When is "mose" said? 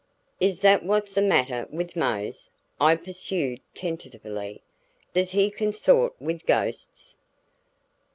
1.95-2.49